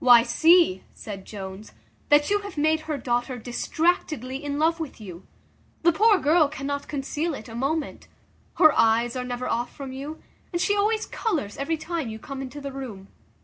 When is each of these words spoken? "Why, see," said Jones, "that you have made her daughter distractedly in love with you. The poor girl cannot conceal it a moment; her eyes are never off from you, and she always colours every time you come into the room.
"Why, 0.00 0.24
see," 0.24 0.82
said 0.92 1.24
Jones, 1.24 1.70
"that 2.08 2.30
you 2.30 2.40
have 2.40 2.58
made 2.58 2.80
her 2.90 2.98
daughter 2.98 3.38
distractedly 3.38 4.42
in 4.42 4.58
love 4.58 4.80
with 4.80 5.00
you. 5.00 5.24
The 5.84 5.92
poor 5.92 6.18
girl 6.18 6.48
cannot 6.48 6.88
conceal 6.88 7.32
it 7.32 7.48
a 7.48 7.54
moment; 7.54 8.08
her 8.56 8.76
eyes 8.76 9.14
are 9.14 9.22
never 9.22 9.46
off 9.48 9.72
from 9.72 9.92
you, 9.92 10.20
and 10.52 10.60
she 10.60 10.74
always 10.74 11.06
colours 11.06 11.56
every 11.56 11.76
time 11.76 12.08
you 12.08 12.18
come 12.18 12.42
into 12.42 12.60
the 12.60 12.72
room. 12.72 13.06